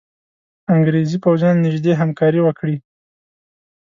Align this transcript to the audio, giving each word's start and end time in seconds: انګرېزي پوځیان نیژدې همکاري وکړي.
انګرېزي 0.75 1.17
پوځیان 1.23 1.55
نیژدې 1.65 1.93
همکاري 2.01 2.39
وکړي. 2.43 2.75